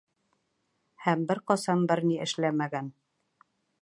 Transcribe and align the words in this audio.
Һәм 1.03 1.25
бер 1.31 1.41
ҡасан 1.51 1.85
бер 1.91 2.01
ни 2.07 2.17
эшләмәгән. 2.25 2.91